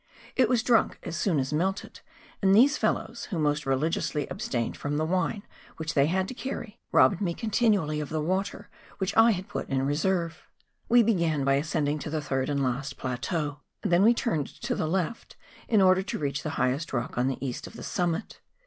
[0.35, 1.99] It was drunk as soon as melted;
[2.41, 5.43] and these fellows who most religiously abstained from the wine
[5.77, 8.67] which they had to carry, robbed me continually of the water
[8.97, 10.47] which I had put in reserve.
[10.89, 14.87] We began by ascending to the third and last plateau; then we turned to the
[14.87, 15.35] left
[15.67, 18.41] in order to reach the highest rock on the east of the summit.